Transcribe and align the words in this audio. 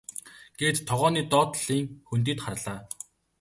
гээд 0.59 0.77
тогооны 0.89 1.21
доод 1.31 1.49
талын 1.61 1.85
хөндийд 2.09 2.39
харлаа. 2.45 2.79